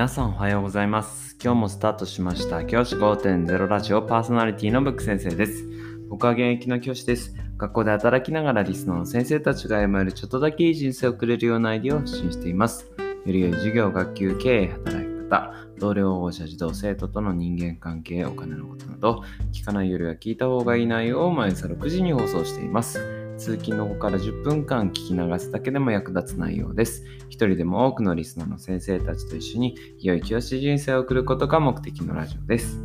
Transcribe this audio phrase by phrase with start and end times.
[0.00, 1.36] 皆さんおはようございます。
[1.44, 2.64] 今日もスタートしました。
[2.64, 5.62] 教師5.0ラジオパーソナリティのブック先生です。
[6.08, 7.34] 僕は現役の教師です。
[7.58, 12.90] 学校で働きながらリスナーの先生たちが歩めるちょっとだけいい人生を送れるようなアイディアを発信しています。
[12.98, 19.22] より良い授業、学級、経営、働き方、同僚、保護者、児童、生徒との人間関係、お金のことなど、
[19.52, 23.19] 聞かないよりは聞いた方がいい内容を毎朝6時に放送しています。
[23.40, 27.06] 通勤の後から10分間聞き流すだけでも役立つ内容です。
[27.30, 32.78] 一人でも多くのリスナーの先生たちと一緒に良い教師人生を送ることが目的のラジオです。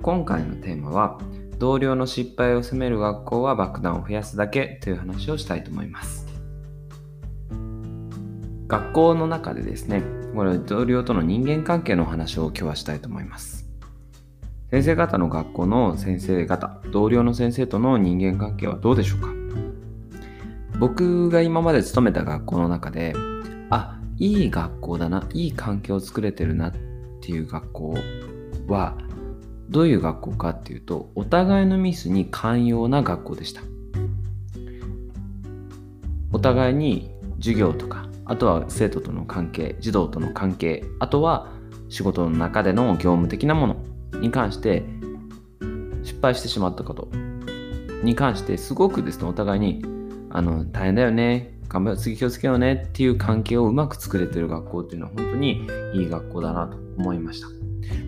[0.00, 1.18] 今回のテーマは
[1.58, 6.26] 同僚の失敗を責める学校は爆弾を増やすだけという話をしたいと思います。
[8.68, 10.02] 学校の中でですね、
[10.34, 13.61] これ同僚との人間関係の話を今日はしたいと思います。
[14.72, 19.28] 先生方の学校の先生方、同僚の先生との人間関係はどうでしょうか？
[20.78, 23.12] 僕が今まで勤めた学校の中で、
[23.68, 26.72] あ、いい学校だな、いい環境を作れてるなっ
[27.20, 27.94] ていう学校
[28.66, 28.96] は、
[29.68, 33.60] どういう学校かっていうと、お互いのミスに寛容な学校でした。
[36.32, 41.52] お互いに授業とか、あとは生徒との関係、児童との関係、あとは
[41.90, 43.76] 仕事の中での業務的なもの
[44.20, 44.84] に関して
[46.02, 47.08] 失敗してしまったこと。
[48.02, 49.82] に関してすごくですねお互いに
[50.30, 57.46] あの大変だよね頑張次気をつけようねっていう関係をうまく作れてる学校っていうのは本当にいい学校だなと思いました。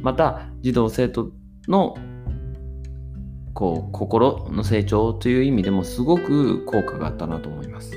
[0.03, 1.31] また児童生徒
[1.69, 1.97] の
[3.55, 7.93] こう心の成長という意味でもすごく効果があったなと思います。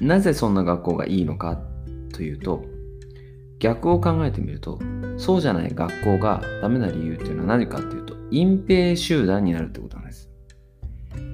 [0.00, 1.60] なぜそんな学校がいいのか
[2.12, 2.64] というと
[3.60, 4.80] 逆を考えてみると
[5.16, 10.30] そうじゃない学校がダメな理由っていうのは何かっていうと隠蔽集団になるってことなんです。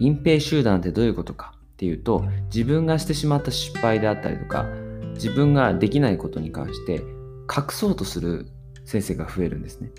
[0.01, 4.67] 隠蔽集団ってどういうことかっていうと自分がしてしまった失敗であったりとか
[5.15, 8.49] 自分ができないことに関して隠そうとする
[8.85, 9.91] 先生が増えるんですね。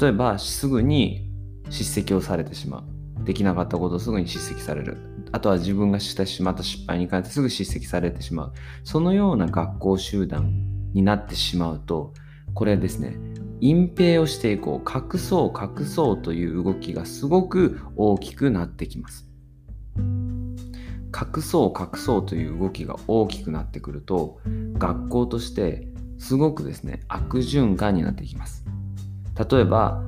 [0.00, 1.30] 例えばすぐに
[1.70, 3.24] 叱責をされてしまう。
[3.24, 4.98] できなかったことをすぐに叱責される。
[5.32, 8.52] あとは自分がしてしまった失敗に関してすぐ叱責されてしまう。
[8.84, 10.52] そのような学校集団
[10.96, 12.14] になってしまうと
[12.54, 13.18] これですね
[13.60, 19.26] 隠蔽をしていこう隠そう隠そうという動きがすごく大きくなってきます。
[19.98, 24.38] 隠そう隠そうという動きが大きくなってくると
[24.74, 28.64] 学校としてすごくですね悪循環になっていきます。
[29.50, 30.02] 例えば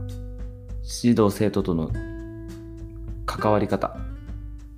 [1.02, 1.90] 指導生徒との
[3.24, 3.96] 関わり方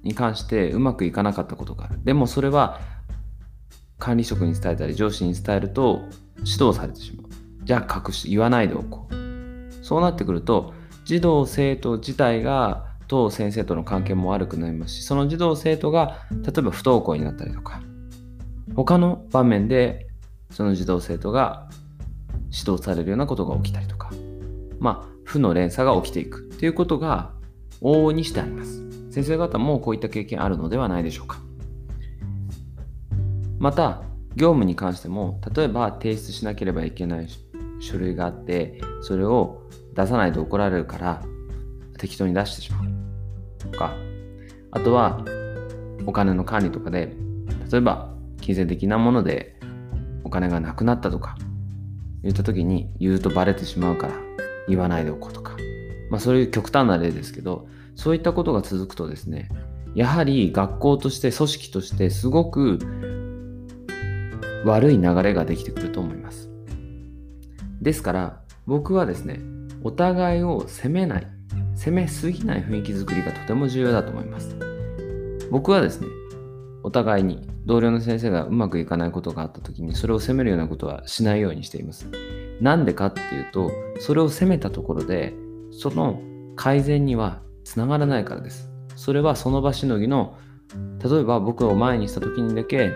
[0.02, 2.00] に関してうまくいかなかったことがある。
[2.04, 2.80] でもそれは
[4.00, 6.00] 管理職に伝えたり上司に伝えると
[6.38, 7.26] 指導されてしまう。
[7.62, 9.84] じゃあ隠し言わないでおこう。
[9.84, 10.74] そうなってくると
[11.04, 17.82] 児童生徒自体がと先生との関係も悪くなりますしその児童生徒が例えば不登校になったりとか
[18.76, 20.06] 他の場面で
[20.50, 21.68] その児童生徒が
[22.56, 24.10] 指導されるようなことが起きたりとか
[24.78, 27.32] まあ負の連鎖が起きていくっていうことが
[27.82, 28.80] 往々にしてあります。
[29.10, 31.40] 先生方もこういった経験あるのではないでしょうか。
[33.60, 34.02] また
[34.36, 37.28] 業務に関しても例えば提出しなければいけない
[37.78, 39.62] 書類があってそれを
[39.94, 41.22] 出さないと怒られるから
[41.98, 42.84] 適当に出してしまう。
[43.58, 43.94] とか
[44.70, 45.22] あとは
[46.06, 47.14] お金の管理とかで
[47.70, 49.60] 例えば金銭的なもので
[50.24, 51.36] お金がなくなったとか
[52.22, 54.14] 言った時に言うとバレてしまうから
[54.68, 55.56] 言わないでおこうとか。
[56.10, 59.50] まあそういう極端な例ですけどそういったことが続くとですね
[59.94, 62.78] やはり学校として組織としてすごく
[64.64, 66.50] 悪い流れができてくると思います。
[67.80, 69.40] ですから僕はですね、
[69.82, 71.26] お互いを責めない、
[71.74, 74.56] 責めすぎない雰囲気づくりがとても重要だと思います。
[75.50, 76.06] 僕はですね、
[76.82, 82.08] お互いに同僚の先生がうまくいかないことがあった時にそれを責めるようなことはしないようにしています。
[82.60, 85.34] なんでかっていうと、それを責めたところで、
[85.72, 86.20] その
[86.56, 88.70] 改善にはつながらないからです。
[88.96, 90.36] それはその場しのぎの、
[91.02, 92.92] 例えば僕を前にした時にだけ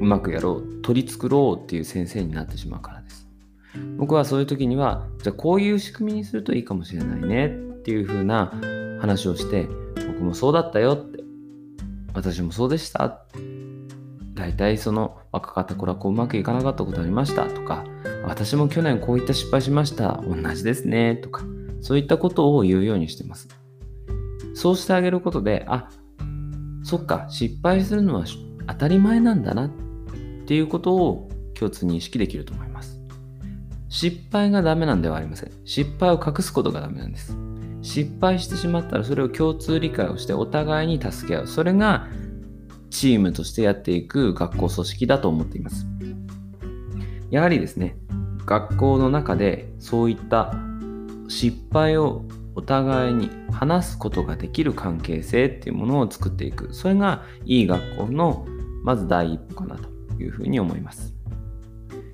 [0.00, 3.28] うまくやろう取り繕ろうっていう先生になってしまうからです。
[3.98, 7.50] 僕はそういう時にはじゃあこういう仕組みにするといいかもしれないねっ
[7.82, 8.52] ていう風な
[9.00, 9.68] 話をして
[10.08, 11.22] 僕もそうだったよって
[12.14, 13.24] 私もそうでした。
[14.34, 17.84] 大体その若かった頃はこううまくいかなかったことありましたとか
[18.24, 21.44] 私も去年こういった失敗しました同じですねとか
[21.82, 23.48] そういったことを言うようにしてます。
[24.54, 25.90] そうしてあげることであ
[26.82, 28.24] そっか失敗するのは
[28.66, 29.70] 当たり前なんだな
[30.50, 33.00] っていうことを共通認識できると思います。
[33.88, 35.52] 失敗がダメなんではありません。
[35.64, 37.36] 失敗を隠すことがダメなんです。
[37.82, 41.46] 失敗してしまったらそれを共通理解をしてお互いに助け合う。
[41.46, 42.08] それが
[42.90, 45.86] チームとしてやっていく学校組織だと思っています。
[47.30, 47.96] やはりですね、
[48.44, 50.52] 学校の中でそういった
[51.28, 52.24] 失敗を
[52.56, 56.74] お互いに話すことができる関係性っていうものを作っていく。
[56.74, 58.44] それがいい学校の
[58.82, 61.14] まず第一歩かなというふうに思います。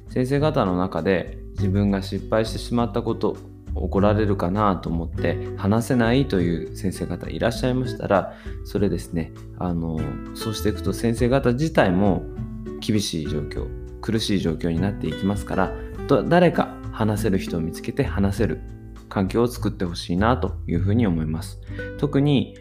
[0.09, 3.37] 先生方の中で自分が失敗してしまったこと
[3.75, 10.01] 怒られるかなと思って話せないという先生方いらっしゃいましたらそれですねあの
[10.35, 12.23] そうしていくと先生方自体も
[12.81, 13.67] 厳しい状況
[14.01, 15.73] 苦しい状況になっていきますから
[16.29, 18.61] 誰か話せる人を見つけて話せる
[19.09, 21.61] 環境を作ってほしいなというふうに思います
[21.99, 22.57] 特に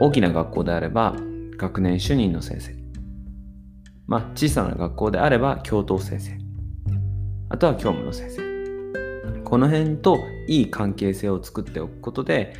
[0.00, 1.14] 大きな学校であれば
[1.56, 2.75] 学年主任の先生
[4.06, 6.38] まあ小さな学校であれば教頭先生。
[7.48, 9.42] あとは教務の先生。
[9.44, 10.18] この辺と
[10.48, 12.54] いい関係性を作っておくことで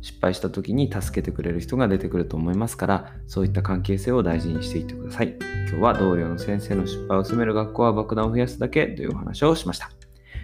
[0.00, 5.36] 失敗した時に助けてくれる人が出てくると思いますからそういった関係性を大事にしていってください。
[5.68, 9.90] 今日は同僚の先生の失敗を責める学校は爆弾を増やすだけというお話をしました。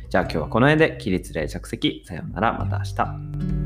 [0.09, 2.03] じゃあ今日はこの辺で起立例着席。
[2.07, 2.59] さようなら。
[2.59, 3.58] また明日。